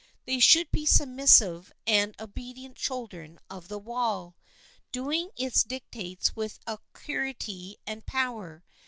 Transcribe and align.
They 0.25 0.39
should 0.39 0.71
be 0.71 0.87
submissive 0.87 1.71
and 1.85 2.19
obedient 2.19 2.75
children 2.75 3.37
of 3.51 3.67
the 3.67 3.77
will, 3.77 4.35
doing 4.91 5.29
its 5.37 5.61
dictates 5.63 6.35
with 6.35 6.59
alacrity 6.65 7.77
and 7.85 8.03
power. 8.03 8.63